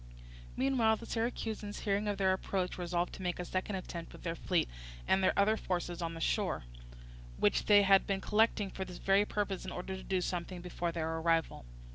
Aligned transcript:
Meanwhile 0.57 0.95
the 0.97 1.05
Syracusans 1.05 1.81
hearing 1.81 2.07
of 2.07 2.17
their 2.17 2.33
approach 2.33 2.79
resolved 2.79 3.13
to 3.13 3.21
make 3.21 3.37
a 3.37 3.45
second 3.45 3.75
attempt 3.75 4.11
with 4.13 4.23
their 4.23 4.33
fleet 4.33 4.67
and 5.07 5.23
their 5.23 5.37
other 5.37 5.55
forces 5.55 6.01
on 6.01 6.19
shore, 6.19 6.63
which 7.37 7.65
they 7.67 7.83
had 7.83 8.07
been 8.07 8.19
collecting 8.19 8.71
for 8.71 8.83
this 8.83 8.97
very 8.97 9.25
purpose 9.25 9.63
in 9.63 9.71
order 9.71 9.95
to 9.95 10.01
do 10.01 10.19
something 10.19 10.59
before 10.59 10.91
their 10.91 11.17
arrival. 11.17 11.65